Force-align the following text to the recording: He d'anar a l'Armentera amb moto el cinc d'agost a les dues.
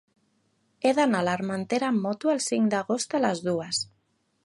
He 0.83 0.93
d'anar 0.99 1.19
a 1.19 1.27
l'Armentera 1.27 1.91
amb 1.91 2.03
moto 2.09 2.35
el 2.37 2.43
cinc 2.49 2.75
d'agost 2.75 3.19
a 3.21 3.25
les 3.29 3.49
dues. 3.51 3.89